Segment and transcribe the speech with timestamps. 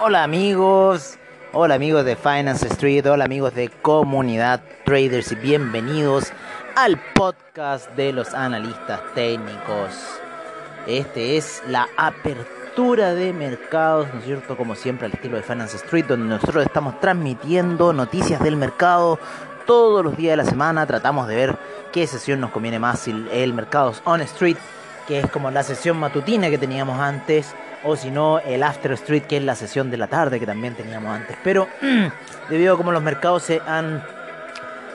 [0.00, 1.18] Hola amigos,
[1.52, 6.32] hola amigos de Finance Street, hola amigos de Comunidad Traders y bienvenidos
[6.76, 9.90] al podcast de los analistas técnicos.
[10.86, 14.56] Este es la apertura de mercados, ¿no es cierto?
[14.56, 19.18] Como siempre al estilo de Finance Street, donde nosotros estamos transmitiendo noticias del mercado
[19.66, 20.86] todos los días de la semana.
[20.86, 21.56] Tratamos de ver
[21.92, 24.56] qué sesión nos conviene más, si el mercado on street,
[25.06, 29.22] que es como la sesión matutina que teníamos antes o si no el After Street,
[29.22, 31.36] que es la sesión de la tarde que también teníamos antes.
[31.42, 31.68] Pero
[32.48, 34.02] debido a cómo los mercados se han,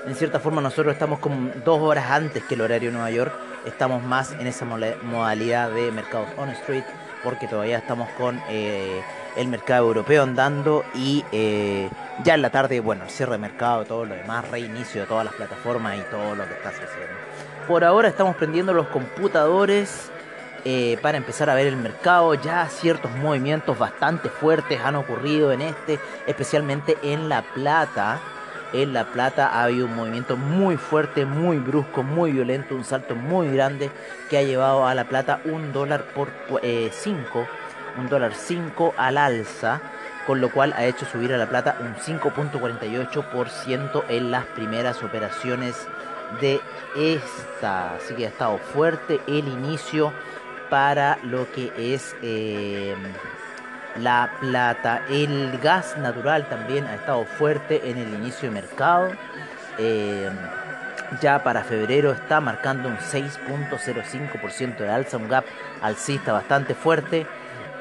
[0.06, 3.34] en cierta forma nosotros estamos como dos horas antes que el horario de Nueva York,
[3.66, 6.84] estamos más en esa modalidad de mercados on street,
[7.24, 9.02] porque todavía estamos con eh,
[9.36, 11.90] el mercado europeo andando y eh,
[12.24, 15.26] ya en la tarde, bueno, el cierre de mercado, todo lo demás, reinicio de todas
[15.26, 17.16] las plataformas y todo lo que está sucediendo.
[17.68, 20.10] Por ahora estamos prendiendo los computadores
[20.66, 22.34] eh, para empezar a ver el mercado.
[22.36, 28.20] Ya ciertos movimientos bastante fuertes han ocurrido en este, especialmente en La Plata.
[28.74, 33.16] En La Plata ha habido un movimiento muy fuerte, muy brusco, muy violento, un salto
[33.16, 33.90] muy grande
[34.30, 36.92] que ha llevado a La Plata un dólar por 5, eh,
[37.98, 39.82] un dólar 5 al alza
[40.28, 45.88] con lo cual ha hecho subir a La Plata un 5.48% en las primeras operaciones
[46.42, 46.60] de
[46.98, 47.96] esta.
[47.96, 50.12] Así que ha estado fuerte el inicio
[50.70, 52.98] para lo que es em,
[54.00, 55.04] la plata.
[55.10, 59.12] El gas natural también ha estado fuerte en el inicio de mercado.
[59.78, 60.34] Em,
[61.22, 65.46] ya para febrero está marcando un 6.05% de alza, un gap
[65.82, 67.26] alcista bastante fuerte.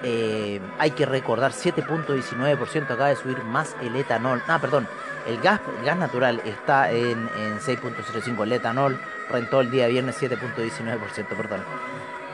[0.02, 4.42] Em, hay que recordar 7.19% acaba de subir más el etanol.
[4.46, 4.86] Ah, perdón,
[5.26, 11.26] el gas, gas natural está en, en 6.05, el etanol rentó el día viernes 7.19%,
[11.36, 11.64] perdón.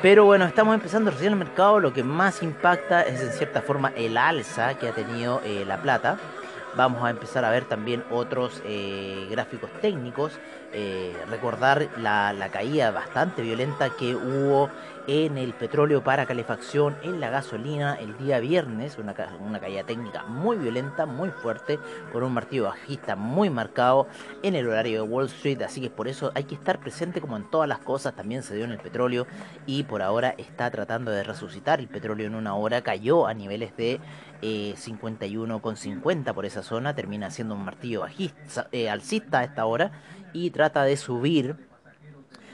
[0.03, 1.79] Pero bueno, estamos empezando recién el mercado.
[1.79, 5.81] Lo que más impacta es en cierta forma el alza que ha tenido eh, la
[5.81, 6.19] plata.
[6.75, 10.33] Vamos a empezar a ver también otros eh, gráficos técnicos.
[10.75, 14.71] Eh, recordar la, caída bastante violenta que hubo
[15.07, 20.23] en el petróleo para calefacción, en la gasolina el día viernes, una, una caída técnica
[20.23, 21.79] muy violenta, muy fuerte,
[22.11, 24.07] con un martillo bajista muy marcado
[24.43, 27.37] en el horario de Wall Street, así que por eso hay que estar presente como
[27.37, 29.27] en todas las cosas, también se dio en el petróleo
[29.67, 32.83] y por ahora está tratando de resucitar, el petróleo en una hora.
[32.83, 34.01] Cayó a niveles de
[34.43, 39.93] eh, 51,50 por esa zona, termina siendo un martillo bajista, eh, alcista a esta hora
[40.33, 41.57] y trata de subir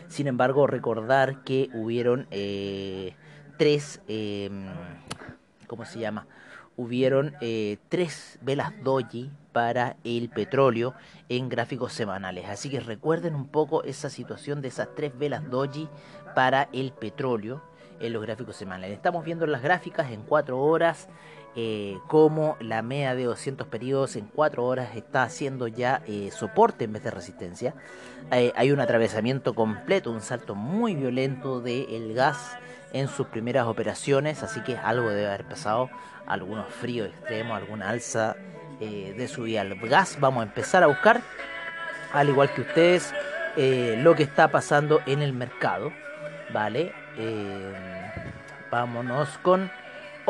[0.08, 3.14] sin embargo, recordar que hubieron eh,
[3.58, 4.66] tres, em,
[5.66, 6.26] ¿cómo se llama?
[6.76, 10.94] Hubieron eh, tres velas doji para el petróleo
[11.28, 12.46] en gráficos semanales.
[12.48, 15.88] Así que recuerden un poco esa situación de esas tres velas doji
[16.34, 17.62] para el petróleo
[18.00, 18.96] en los gráficos semanales.
[18.96, 21.08] Estamos viendo las gráficas en cuatro horas
[21.60, 26.84] eh, como la media de 200 periodos en 4 horas está haciendo ya eh, soporte
[26.84, 27.74] en vez de resistencia.
[28.30, 32.56] Eh, hay un atravesamiento completo, un salto muy violento del gas
[32.92, 35.90] en sus primeras operaciones, así que algo debe haber pasado,
[36.28, 38.36] algunos fríos extremos, alguna alza
[38.78, 40.16] de subida al gas.
[40.20, 41.22] Vamos a empezar a buscar,
[42.12, 43.12] al igual que ustedes,
[43.56, 45.92] lo que está pasando en el mercado,
[46.52, 46.92] ¿vale?
[48.70, 49.68] vámonos con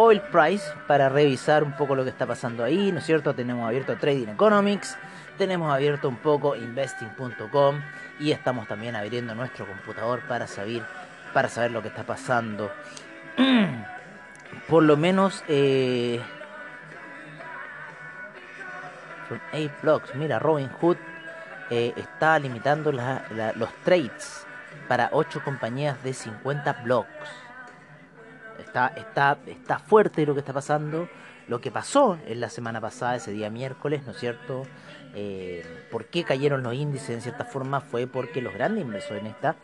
[0.01, 3.35] Oil Price para revisar un poco lo que está pasando ahí, ¿no es cierto?
[3.35, 4.97] Tenemos abierto Trading Economics,
[5.37, 7.81] tenemos abierto un poco investing.com
[8.21, 10.85] y estamos también abriendo nuestro computador para saber,
[11.35, 12.71] para saber lo que está pasando.
[14.69, 16.21] Por lo menos eh,
[19.29, 20.15] son 8 blocks.
[20.15, 20.97] Mira, Robin Hood
[21.71, 24.47] eh, está limitando los trades
[24.87, 27.48] para 8 compañías de 50 blocks
[28.59, 31.09] está, está, está fuerte lo que está pasando.
[31.49, 34.65] Lo que pasó en la semana pasada, ese día miércoles, ¿no es cierto?
[35.15, 37.81] Eh, ¿Por qué cayeron los índices en cierta forma?
[37.81, 39.57] Fue porque los grandes inversores en esta,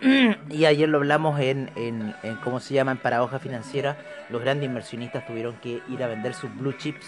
[0.50, 2.90] y ayer lo hablamos en, en, ¿cómo se llama?
[2.90, 3.96] En paradoja financiera,
[4.30, 7.06] los grandes inversionistas tuvieron que ir a vender sus blue chips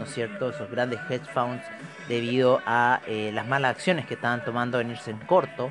[0.00, 0.50] ¿no es cierto?
[0.50, 1.62] Esos grandes hedge funds
[2.08, 5.70] debido a eh, las malas acciones que estaban tomando en irse en corto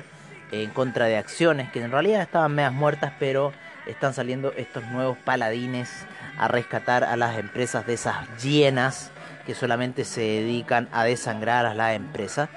[0.52, 3.52] en contra de acciones que en realidad estaban medias muertas, pero
[3.86, 6.06] están saliendo estos nuevos paladines
[6.38, 9.10] a rescatar a las empresas de esas llenas
[9.46, 12.48] que solamente se dedican a desangrar a las empresas.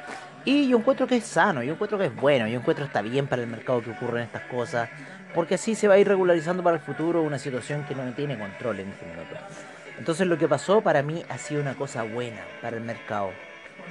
[0.46, 3.02] Y yo encuentro que es sano, yo encuentro que es bueno, yo encuentro que está
[3.02, 4.90] bien para el mercado que ocurren estas cosas,
[5.34, 8.38] porque así se va a ir regularizando para el futuro una situación que no tiene
[8.38, 9.36] control en este momento.
[9.98, 13.32] Entonces lo que pasó para mí ha sido una cosa buena para el mercado,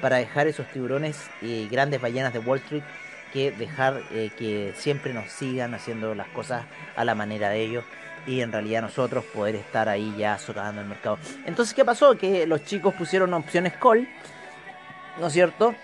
[0.00, 2.84] para dejar esos tiburones y grandes ballenas de Wall Street
[3.32, 6.64] que dejar eh, que siempre nos sigan haciendo las cosas
[6.96, 7.84] a la manera de ellos
[8.26, 11.18] y en realidad nosotros poder estar ahí ya socavando el mercado.
[11.44, 12.16] Entonces, ¿qué pasó?
[12.16, 14.08] Que los chicos pusieron opciones call,
[15.18, 15.74] ¿no es cierto?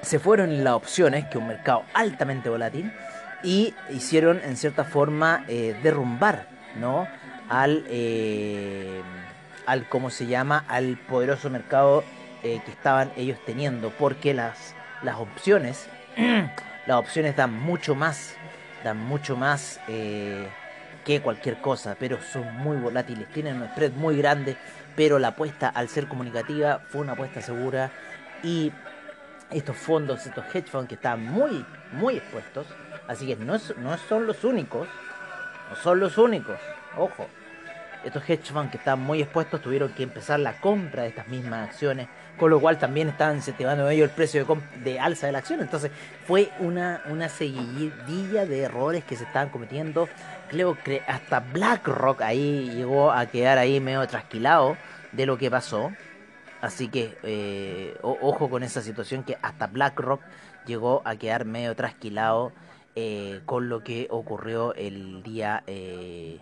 [0.00, 2.92] Se fueron las opciones, que es un mercado altamente volátil,
[3.42, 6.46] y hicieron en cierta forma eh, derrumbar,
[6.76, 7.08] ¿no?
[7.48, 9.02] Al, eh,
[9.66, 10.64] al, ¿cómo se llama?
[10.68, 12.04] Al poderoso mercado
[12.42, 15.88] que estaban ellos teniendo, porque las, las opciones
[16.86, 18.36] las opciones dan mucho más,
[18.84, 20.48] dan mucho más eh,
[21.04, 24.56] que cualquier cosa, pero son muy volátiles, tienen un spread muy grande,
[24.96, 27.90] pero la apuesta al ser comunicativa fue una apuesta segura
[28.42, 28.72] y
[29.50, 32.66] estos fondos, estos hedge funds que están muy, muy expuestos,
[33.06, 34.88] así que no, no son los únicos,
[35.70, 36.58] no son los únicos,
[36.96, 37.28] ojo,
[38.04, 41.68] estos hedge funds que están muy expuestos tuvieron que empezar la compra de estas mismas
[41.68, 42.08] acciones,
[42.38, 44.46] con lo cual también estaban incentivando ellos el precio
[44.82, 45.60] de, alza de la acción.
[45.60, 45.90] Entonces
[46.26, 50.08] fue una, una seguidilla de errores que se estaban cometiendo.
[50.48, 54.76] Creo que hasta BlackRock ahí llegó a quedar ahí medio trasquilado
[55.12, 55.92] de lo que pasó.
[56.60, 60.22] Así que eh, ojo con esa situación que hasta BlackRock
[60.64, 62.52] llegó a quedar medio trasquilado
[62.94, 66.38] eh, con lo que ocurrió el día eh,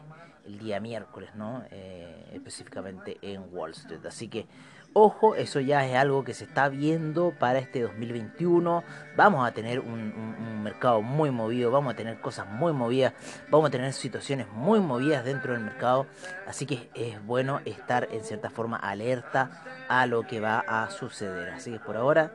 [0.51, 1.63] el día miércoles, ¿no?
[1.71, 4.05] Eh, específicamente en Wall Street.
[4.07, 4.47] Así que,
[4.93, 8.83] ojo, eso ya es algo que se está viendo para este 2021.
[9.17, 13.15] Vamos a tener un, mercado muy movido, vamos a tener cosas muy movidas,
[13.49, 16.07] vamos a tener situaciones muy movidas dentro del mercado.
[16.47, 21.51] Así que es bueno estar en cierta forma alerta a lo que va a suceder.
[21.51, 22.33] Así que por ahora,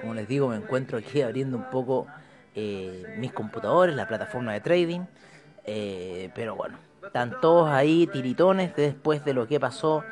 [0.00, 2.06] como les digo, me encuentro aquí abriendo un poco
[2.54, 5.00] eh, mis computadores, la plataforma de trading.
[5.64, 10.04] Eh, pero bueno, están todos ahí tiritones después de lo que pasó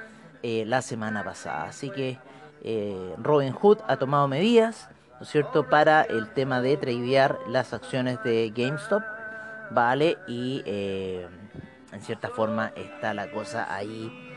[0.43, 1.64] eh, la semana pasada.
[1.64, 2.19] Así que
[2.62, 7.73] eh, Robin Hood ha tomado medidas, ¿no es cierto?, para el tema de tradear las
[7.73, 9.02] acciones de GameStop,
[9.70, 10.17] ¿vale?
[10.26, 14.35] Y en cierta forma está la cosa ahí,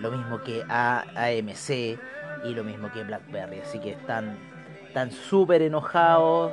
[0.00, 1.98] lo mismo que AMC
[2.44, 3.60] y lo mismo que BlackBerry.
[3.60, 6.52] Así que están súper enojados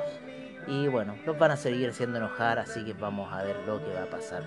[0.66, 3.92] y bueno, los van a seguir haciendo enojar, así que vamos a ver lo que
[3.92, 4.42] va a pasar.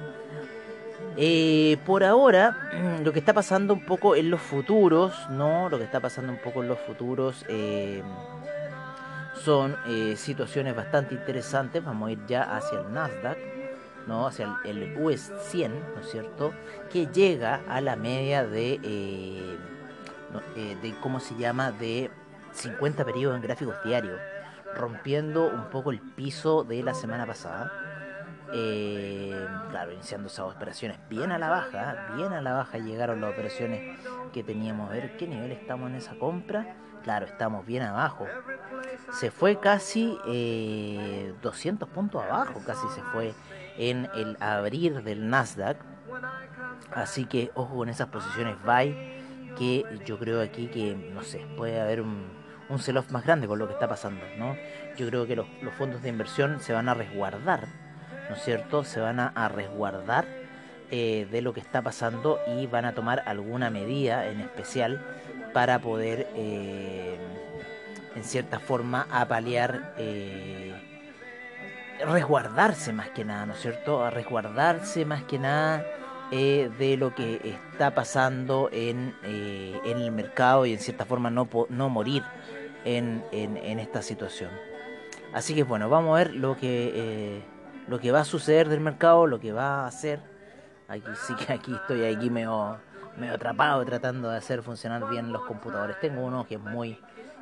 [1.16, 5.70] Eh, por ahora, lo que está pasando un poco en los futuros, ¿no?
[5.70, 8.02] Lo que está pasando un poco en los futuros eh,
[9.44, 11.84] son eh, situaciones bastante interesantes.
[11.84, 13.38] Vamos a ir ya hacia el Nasdaq,
[14.08, 14.28] ¿no?
[14.28, 16.54] Hacia el, US 100, ¿no es cierto?
[16.92, 18.80] Que llega a la media de,
[20.56, 21.72] de ¿cómo se llama?
[21.72, 22.10] De
[22.54, 24.20] 50 periodos en gráficos diarios
[24.76, 27.72] rompiendo un poco el piso de la semana pasada.
[28.56, 33.34] Eh, claro, iniciando esas operaciones bien a la baja, bien a la baja llegaron las
[33.34, 34.00] operaciones
[34.32, 34.90] que teníamos.
[34.90, 36.76] A ver qué nivel estamos en esa compra.
[37.04, 38.26] Claro, estamos bien abajo.
[39.12, 40.18] Se fue casi
[41.42, 43.34] 200 eh, puntos abajo, casi se fue
[43.78, 45.78] en el abrir del Nasdaq.
[46.94, 48.96] Así que ojo con esas posiciones buy,
[49.58, 52.28] que yo creo aquí que, no sé, puede haber un,
[52.70, 54.56] un sell-off más grande con lo que está pasando, ¿no?
[54.98, 57.68] Yo creo que los, fondos de inversión se van a resguardar,
[58.30, 58.84] ¿no es cierto?
[58.84, 60.26] Se van a, resguardar
[60.92, 65.02] eh, de lo que está pasando y van a tomar alguna medida en especial
[65.54, 67.18] para poder, eh,
[68.16, 70.74] en cierta forma, apalear, eh,
[72.06, 74.04] resguardarse más que nada, ¿no es cierto?
[74.04, 75.86] A resguardarse más que nada
[76.32, 81.90] de lo que está pasando en, en, el mercado y en cierta forma no, no
[81.90, 82.24] morir
[82.86, 84.50] en, en, esta situación.
[85.32, 87.44] Así que bueno, vamos a ver lo que,
[87.88, 90.20] lo que va a suceder del mercado, lo que va a hacer.
[90.88, 92.78] Aquí sí que aquí estoy aquí medio,
[93.18, 96.00] medio atrapado tratando de hacer funcionar bien los computadores.
[96.00, 97.00] Tengo uno que es muy,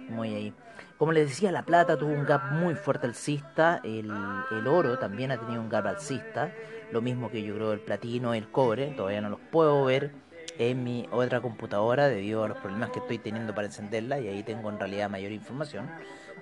[0.09, 0.53] muy ahí.
[0.97, 4.11] Como les decía, la plata tuvo un gap muy fuerte alcista, el,
[4.51, 6.51] el oro también ha tenido un gap alcista,
[6.91, 10.11] lo mismo que yo creo el platino, el cobre, todavía no los puedo ver
[10.59, 14.43] en mi otra computadora debido a los problemas que estoy teniendo para encenderla y ahí
[14.43, 15.89] tengo en realidad mayor información.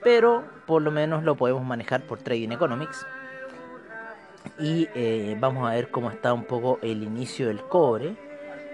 [0.04, 3.06] Pero por lo menos lo podemos manejar por Trading Economics.
[4.60, 8.16] Y eh, vamos a ver cómo está un poco el inicio del cobre,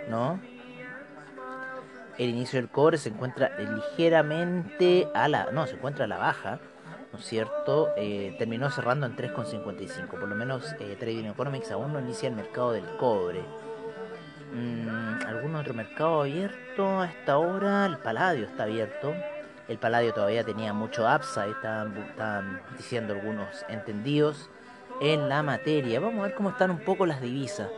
[0.09, 0.39] ¿no?
[2.17, 5.51] El inicio del cobre se encuentra ligeramente a la...
[5.51, 6.59] No, se encuentra a la baja,
[7.11, 7.89] ¿no es cierto?
[7.97, 10.07] Eh, terminó cerrando en 3,55.
[10.07, 13.43] Por lo menos eh, Trading Economics aún no inicia el mercado del cobre.
[14.53, 17.85] Mm, ¿Algún otro mercado abierto a esta hora?
[17.85, 19.13] El Paladio está abierto.
[19.67, 24.49] El Paladio todavía tenía mucho upside, estaban, diciendo algunos entendidos
[25.01, 25.99] en la materia.
[25.99, 27.69] Vamos a ver cómo están un poco las divisas.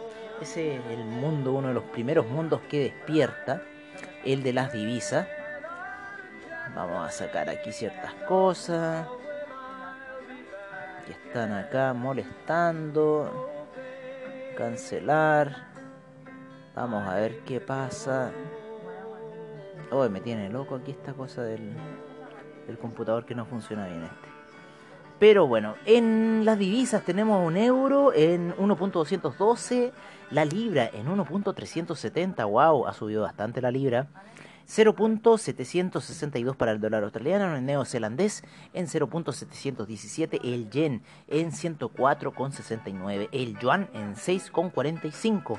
[0.42, 3.62] Ese es el mundo, uno de los primeros mundos que despierta,
[4.24, 5.28] el de las divisas.
[6.76, 9.08] Vamos a sacar aquí ciertas cosas
[11.06, 13.50] que están acá molestando.
[14.56, 15.68] Cancelar.
[16.76, 18.32] Vamos a ver qué pasa.
[19.90, 21.74] Oh, me tiene loco aquí esta cosa del,
[22.68, 24.28] del computador que no funciona bien este.
[25.20, 29.92] Pero bueno, en las divisas tenemos un euro en 1.212,
[30.30, 34.08] la libra en 1.370, wow, ha subido bastante la libra.
[34.68, 38.44] 0.762 para el dólar australiano, el neozelandés
[38.74, 45.58] en 0.717, el yen en 104.69, el yuan en 6.45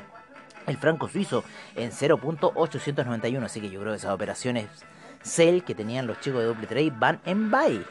[0.69, 3.43] el franco suizo en 0.891.
[3.43, 4.69] Así que yo creo que esas operaciones
[5.23, 7.85] sell que tenían los chicos de Double Trade van en buy.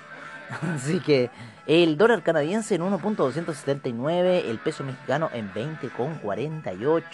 [0.75, 1.29] Así que
[1.65, 7.07] el dólar canadiense en 1.279, el peso mexicano en 20.48,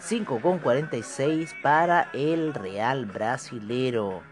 [0.00, 4.22] 5.46 para el real brasilero.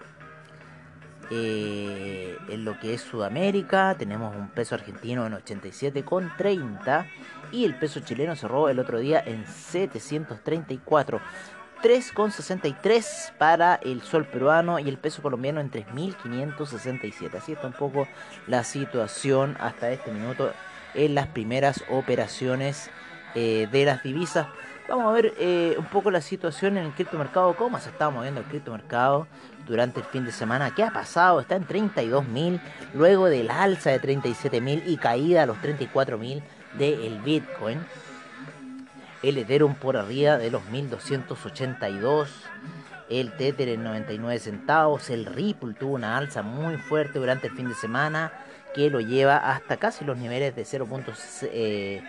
[1.31, 7.07] Eh, en lo que es Sudamérica tenemos un peso argentino en 87,30
[7.53, 11.21] y el peso chileno cerró el otro día en 734.
[11.83, 17.35] 3,63 para el sol peruano y el peso colombiano en 3.567.
[17.37, 18.09] Así está un poco
[18.47, 20.53] la situación hasta este minuto
[20.95, 22.91] en las primeras operaciones
[23.35, 24.47] eh, de las divisas.
[24.89, 28.41] Vamos a ver eh, un poco la situación en el criptomercado, cómo se está moviendo
[28.41, 29.27] el criptomercado
[29.67, 30.75] durante el fin de semana.
[30.75, 31.41] ¿Qué ha pasado?
[31.41, 32.59] Está en 32.000,
[32.95, 36.43] luego del alza de 37.000 y caída a los 34.000
[36.79, 37.81] del Bitcoin.
[39.23, 42.29] El Ethereum por arriba de los 1.282.
[43.09, 45.11] El Tether en 99 centavos.
[45.11, 48.33] El Ripple tuvo una alza muy fuerte durante el fin de semana
[48.75, 52.03] que lo lleva hasta casi los niveles de 0.6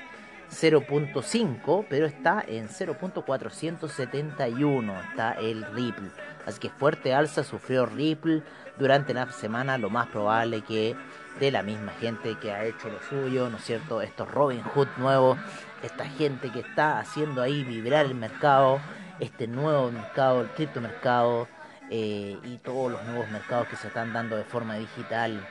[0.52, 6.10] 0.5, pero está en 0.471, está el Ripple.
[6.46, 8.42] Así que fuerte alza sufrió Ripple
[8.78, 10.96] durante la semana, lo más probable que
[11.40, 14.02] de la misma gente que ha hecho lo suyo, ¿no es cierto?
[14.02, 15.38] Estos Robin Hood nuevos,
[15.84, 18.80] esta gente que está haciendo ahí vibrar el mercado,
[19.20, 21.48] este nuevo mercado, el criptomercado
[21.90, 25.42] eh, y todos los nuevos mercados que se están dando de forma digital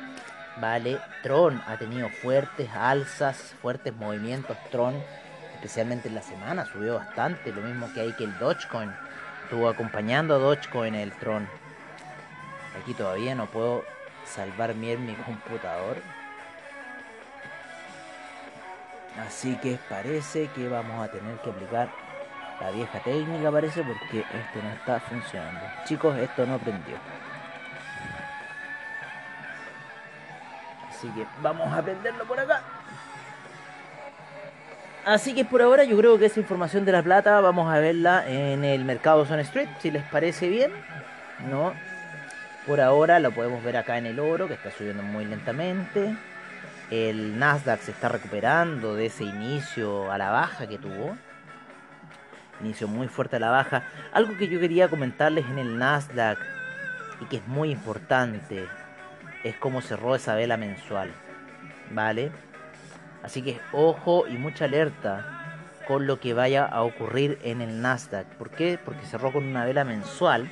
[0.61, 1.01] ¿vale?
[1.23, 4.57] Tron ha tenido fuertes alzas, fuertes movimientos.
[4.71, 4.95] Tron,
[5.55, 7.53] especialmente en la semana, subió bastante.
[7.53, 8.91] Lo mismo que hay que el Dogecoin.
[9.45, 11.49] Estuvo acompañando a Dogecoin el Tron.
[12.81, 13.85] Aquí todavía no puedo
[14.25, 15.97] salvar bien mi computador.
[19.27, 21.89] Así que parece que vamos a tener que aplicar
[22.61, 25.61] la vieja técnica, parece, porque esto no está funcionando.
[25.85, 26.97] Chicos, esto no prendió.
[30.89, 32.63] Así que vamos a aprenderlo por acá.
[35.05, 38.25] Así que por ahora yo creo que esa información de la plata vamos a verla
[38.29, 40.73] en el mercado Zone Street, si les parece bien.
[41.49, 41.73] No.
[42.67, 46.15] Por ahora lo podemos ver acá en el oro, que está subiendo muy lentamente.
[46.91, 51.19] El Nasdaq se está recuperando de ese inicio a la baja que tuvo.
[52.63, 53.85] Inicio muy fuerte a la baja.
[54.13, 56.39] Algo que yo quería comentarles en el Nasdaq
[57.21, 58.67] y que es muy importante
[59.45, 61.11] es como cerró esa vela mensual.
[61.91, 62.33] ¿Vale?
[63.23, 65.35] Así que ojo y mucha alerta
[65.87, 68.27] con lo que vaya a ocurrir en el Nasdaq.
[68.37, 68.79] ¿Por qué?
[68.83, 70.49] Porque cerró con una vela mensual,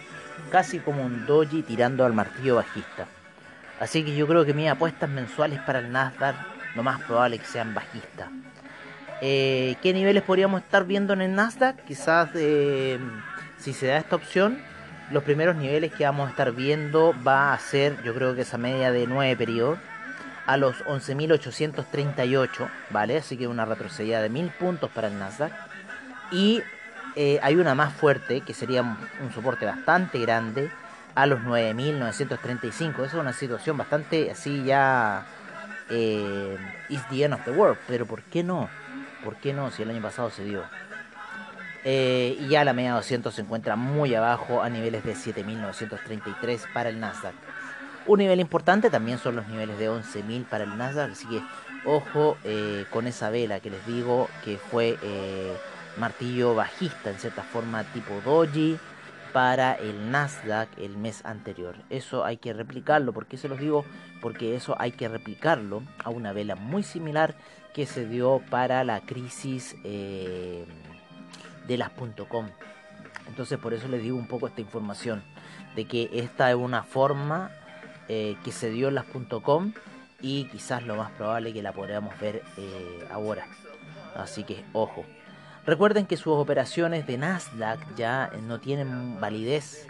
[0.51, 3.07] casi como un doji tirando al martillo bajista.
[3.81, 6.37] Así que yo creo que mis apuestas mensuales para el Nasdaq
[6.75, 8.29] lo más probable que sean bajistas.
[9.21, 11.85] Eh, ¿Qué niveles podríamos estar viendo en el Nasdaq?
[11.85, 12.99] Quizás eh,
[13.59, 14.59] si se da esta opción,
[15.11, 18.59] los primeros niveles que vamos a estar viendo va a ser, yo creo que esa
[18.59, 19.79] media de 9 periodos,
[20.47, 23.19] a los 11.838, ¿vale?
[23.19, 25.53] Así que una retrocedida de 1000 puntos para el Nasdaq.
[26.31, 26.63] Y
[27.17, 30.71] eh, hay una más fuerte, que sería un soporte bastante grande,
[31.17, 32.95] a los 9.935.
[32.95, 35.27] Esa es una situación bastante así ya...
[35.89, 36.57] Eh,
[36.89, 37.79] is the end of the world.
[37.89, 38.69] Pero ¿por qué no?
[39.25, 39.71] ¿Por qué no?
[39.71, 40.63] Si el año pasado se dio.
[41.85, 46.89] Eh, y ya la media 200 se encuentra muy abajo a niveles de 7.933 para
[46.89, 47.35] el Nasdaq.
[48.07, 51.41] Un nivel importante también son los niveles de 11.000 para el Nasdaq, así que
[51.85, 55.57] ojo eh, con esa vela que les digo que fue eh,
[55.97, 58.79] martillo bajista en cierta forma tipo doji
[59.37, 61.77] para el Nasdaq el mes anterior.
[61.91, 63.13] Eso hay que replicarlo.
[63.13, 63.85] ¿Por qué se los digo?
[64.23, 67.35] Porque eso hay que replicarlo a una vela muy similar
[67.75, 70.65] que se dio para la crisis eh,
[71.69, 71.91] de las
[72.31, 72.47] .com.
[73.29, 75.23] Entonces por eso les digo un poco esta información
[75.75, 77.51] de que esta es una forma
[78.09, 79.05] eh, que se dio en las
[79.43, 79.75] .com
[80.23, 83.47] y quizás lo más probable que la podamos ver eh, ahora.
[84.17, 85.05] Así que ojo.
[85.67, 89.89] Recuerden que sus operaciones de Nasdaq ya no tienen validez.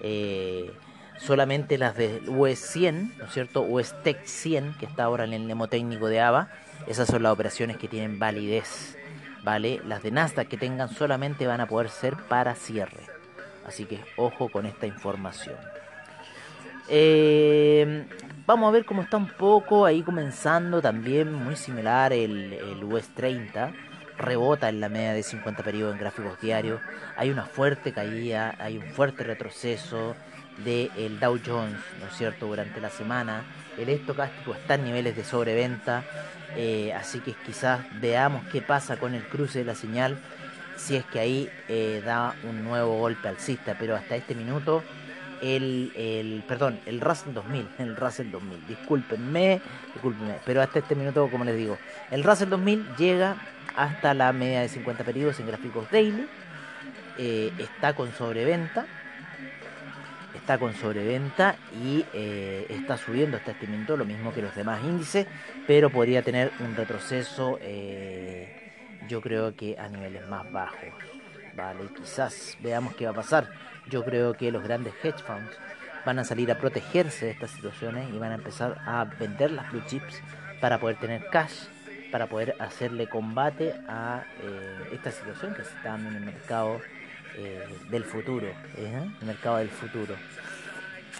[0.00, 0.72] Eh,
[1.18, 3.60] solamente las de US 100, ¿no es cierto?
[3.60, 6.48] US Tech 100, que está ahora en el mnemotécnico de AVA.
[6.86, 8.96] Esas son las operaciones que tienen validez.
[9.44, 9.82] ¿Vale?
[9.86, 13.02] Las de Nasdaq que tengan solamente van a poder ser para cierre.
[13.66, 15.56] Así que ojo con esta información.
[16.88, 18.06] Eh,
[18.46, 23.08] vamos a ver cómo está un poco ahí comenzando también muy similar el, el US
[23.14, 23.74] 30
[24.18, 26.80] rebota en la media de 50 periodos en gráficos diarios.
[27.16, 30.14] Hay una fuerte caída, hay un fuerte retroceso
[30.64, 33.44] del Dow Jones, ¿no es cierto?, durante la semana.
[33.78, 36.02] El estocástico está en niveles de sobreventa,
[36.56, 40.18] eh, así que quizás veamos qué pasa con el cruce de la señal,
[40.76, 44.82] si es que ahí eh, da un nuevo golpe alcista, pero hasta este minuto
[45.42, 49.60] el, el, perdón, el Russell 2000, el Russell 2000, discúlpenme,
[49.94, 51.78] discúlpenme, pero hasta este minuto, como les digo,
[52.10, 53.36] el Russell 2000 llega
[53.78, 56.26] hasta la media de 50 periodos en gráficos daily.
[57.16, 58.86] Eh, está con sobreventa.
[60.34, 64.82] Está con sobreventa y eh, está subiendo hasta este momento lo mismo que los demás
[64.82, 65.26] índices,
[65.66, 68.72] pero podría tener un retroceso, eh,
[69.08, 71.17] yo creo que a niveles más bajos.
[71.58, 73.50] Vale, quizás veamos qué va a pasar.
[73.90, 75.58] Yo creo que los grandes hedge funds
[76.06, 79.68] van a salir a protegerse de estas situaciones y van a empezar a vender las
[79.72, 80.22] blue chips
[80.60, 81.66] para poder tener cash
[82.10, 86.80] para poder hacerle combate a eh, esta situación que se está dando en el mercado
[87.36, 89.10] eh, del futuro, ¿eh?
[89.20, 90.14] el mercado del futuro.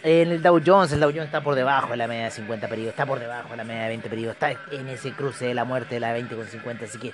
[0.03, 2.69] En el Dow Jones, el Dow Jones está por debajo de la media de 50
[2.69, 5.55] periodos, está por debajo de la media de 20 periodos, está en ese cruce de
[5.55, 7.13] la muerte de la 20 con 50, así que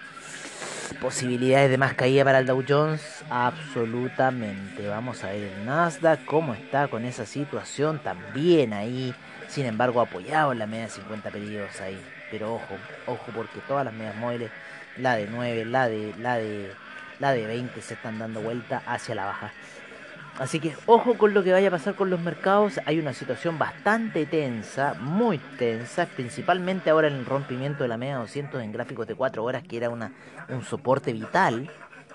[1.00, 4.86] posibilidades de más caída para el Dow Jones, absolutamente.
[4.88, 9.14] Vamos a ver el Nasdaq, cómo está con esa situación también ahí,
[9.48, 11.98] sin embargo apoyado en la media de 50 periodos ahí
[12.34, 14.50] pero ojo, ojo porque todas las medias móviles,
[14.96, 16.72] la de 9, la de, la de,
[17.20, 19.52] la de 20 se están dando vuelta hacia la baja.
[20.38, 22.80] Así que ojo con lo que vaya a pasar con los mercados.
[22.86, 28.16] Hay una situación bastante tensa, muy tensa, principalmente ahora en el rompimiento de la media
[28.16, 30.12] 200 en gráficos de 4 horas, que era una,
[30.48, 31.70] un soporte vital.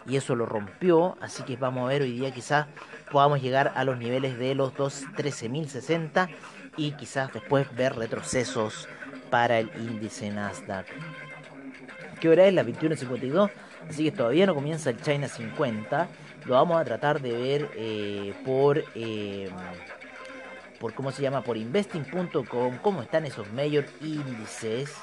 [0.06, 1.18] Y eso lo rompió.
[1.22, 2.68] Así que vamos a ver hoy día quizás
[3.10, 6.30] podamos llegar a los niveles de los 13.060
[6.76, 8.88] y quizás después ver retrocesos
[9.30, 10.88] para el índice Nasdaq.
[12.20, 12.54] ¿Qué hora es?
[12.54, 13.50] La 21.52.
[13.90, 16.08] Así que todavía no comienza el China 50.
[16.45, 19.49] Lo vamos a tratar de ver eh, por, eh,
[20.80, 21.43] por, ¿cómo se llama?
[21.43, 22.78] Por investing.com.
[22.82, 24.95] ¿Cómo están esos mayor índices?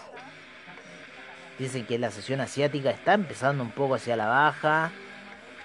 [1.59, 4.91] Dicen que la sesión asiática está empezando un poco hacia la baja.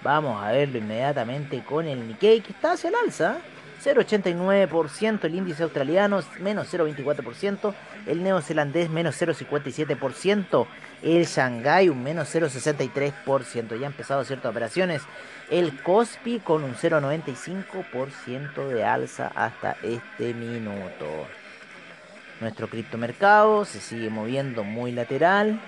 [0.02, 3.38] Vamos a verlo inmediatamente con el Nikkei que está hacia el alza.
[3.84, 7.74] 0,89%, el índice australiano menos 0,24%,
[8.06, 10.66] el neozelandés menos 0,57%,
[11.02, 15.02] el Shanghai un menos 0,63%, ya ha empezado ciertas operaciones,
[15.50, 21.26] el Cospi con un 0,95% de alza hasta este minuto.
[22.40, 25.60] Nuestro criptomercado se sigue moviendo muy lateral.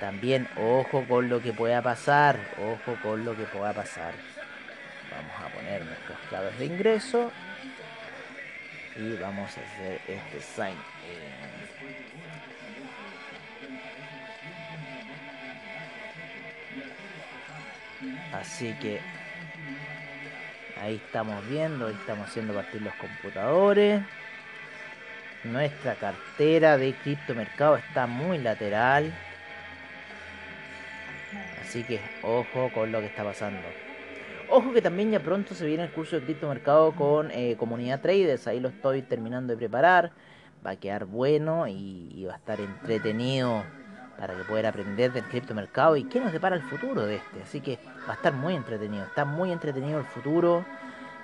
[0.00, 4.14] También ojo con lo que pueda pasar, ojo con lo que pueda pasar.
[5.10, 7.30] Vamos a poner nuestras claves de ingreso
[8.96, 10.76] y vamos a hacer este sign.
[18.32, 19.00] Así que
[20.80, 24.02] ahí estamos viendo estamos haciendo partir los computadores.
[25.44, 29.12] Nuestra cartera de criptomercado está muy lateral.
[31.62, 33.60] Así que ojo con lo que está pasando
[34.54, 38.46] Ojo que también ya pronto se viene el curso de criptomercado con eh, comunidad traders.
[38.46, 40.12] Ahí lo estoy terminando de preparar.
[40.64, 43.64] Va a quedar bueno y, va a estar entretenido
[44.18, 47.42] para que pueda aprender del criptomercado y qué nos depara el futuro de este.
[47.42, 49.06] Así que va a estar muy entretenido.
[49.06, 50.66] Está muy entretenido el futuro.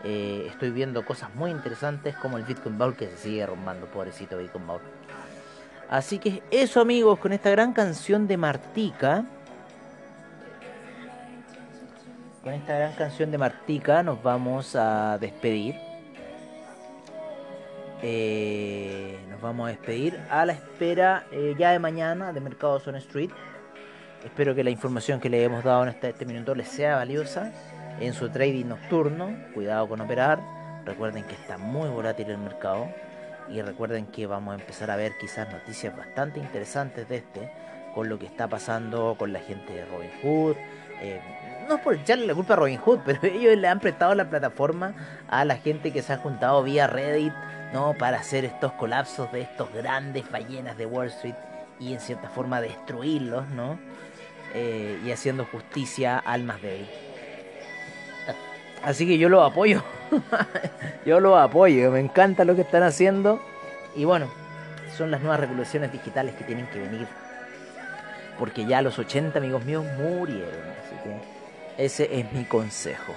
[0.05, 4.39] Eh, estoy viendo cosas muy interesantes como el Bitcoin Bowl que se sigue arrumbando, pobrecito
[4.39, 4.81] Bitcoin Bowl.
[5.91, 9.27] Así que eso amigos, con esta gran canción de Martica
[12.43, 15.77] con esta gran canción de Martica nos vamos a despedir.
[18.03, 22.97] Eh, nos vamos a despedir a la espera eh, ya de mañana de Mercados on
[22.97, 23.31] Street.
[24.25, 27.53] Espero que la información que le hemos dado en este, este minuto les sea valiosa.
[28.01, 29.37] en su trading nocturno.
[29.55, 30.39] Cuidado con operar.
[30.85, 32.89] Recuerden que está muy volátil el mercado.
[33.49, 37.51] Y recuerden que vamos a empezar a ver quizás noticias bastante interesantes de este.
[37.95, 40.57] Con lo que está pasando con la gente de Robin Hood.
[41.01, 41.21] Eh,
[41.69, 44.29] no es por echarle la culpa a Robin Hood, pero ellos le han prestado la
[44.29, 44.95] plataforma
[45.29, 47.35] a la gente que se ha juntado vía Reddit,
[47.73, 47.95] ¿no?
[47.95, 51.35] Para hacer estos colapsos de estos grandes ballenas de Wall Street
[51.79, 53.79] y en cierta forma destruirlos, ¿no?
[54.55, 56.89] Eh, y haciendo justicia al más débil.
[58.83, 59.83] Así que yo lo apoyo.
[61.05, 61.91] yo lo apoyo.
[61.91, 63.41] Me encanta lo que están haciendo.
[63.95, 64.29] Y bueno,
[64.97, 67.07] son las nuevas regulaciones digitales que tienen que venir.
[68.39, 70.49] Porque ya los 80 amigos míos murieron.
[70.81, 71.38] Así que
[71.79, 73.15] ese es mi consejo.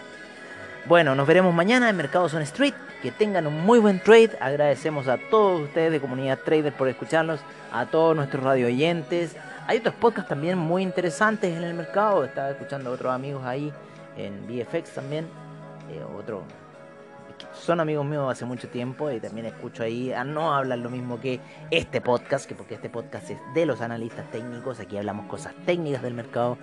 [0.86, 2.74] Bueno, nos veremos mañana en Mercados on Street.
[3.02, 4.38] Que tengan un muy buen trade.
[4.40, 7.40] Agradecemos a todos ustedes de Comunidad Trader por escucharnos.
[7.74, 9.36] A todos nuestros radio oyentes.
[9.68, 12.24] Hay otros podcasts también muy interesantes en el mercado.
[12.24, 13.74] Estaba escuchando a otros amigos ahí
[14.16, 15.26] en VFX también.
[15.90, 16.44] Eh, otro
[17.54, 21.20] son amigos míos hace mucho tiempo y también escucho ahí a no hablar lo mismo
[21.20, 25.54] que este podcast, que porque este podcast es de los analistas técnicos, aquí hablamos cosas
[25.66, 26.58] técnicas del mercado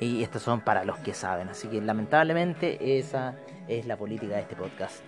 [0.00, 3.34] y estos son para los que saben, así que lamentablemente esa
[3.68, 5.02] es la política de este podcast.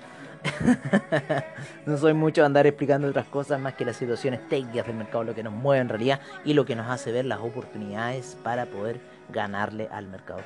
[1.86, 5.24] no soy mucho de andar explicando otras cosas más que las situaciones técnicas del mercado,
[5.24, 8.66] lo que nos mueve en realidad y lo que nos hace ver las oportunidades para
[8.66, 10.40] poder ganarle al mercado.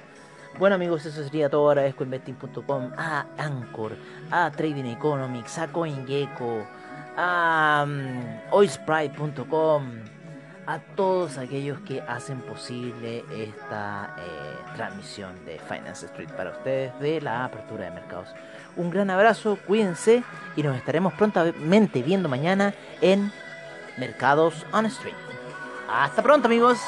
[0.58, 1.70] Bueno amigos, eso sería todo.
[1.70, 3.92] Agradezco Investing.com, a Anchor,
[4.30, 6.66] a Trading Economics, a CoinGecko,
[7.16, 9.84] a um, Oilsprite.com,
[10.66, 17.20] a todos aquellos que hacen posible esta eh, transmisión de Finance Street para ustedes de
[17.20, 18.28] la apertura de mercados.
[18.76, 20.22] Un gran abrazo, cuídense
[20.56, 23.32] y nos estaremos prontamente viendo mañana en
[23.96, 25.16] Mercados on Street.
[25.88, 26.78] Hasta pronto amigos.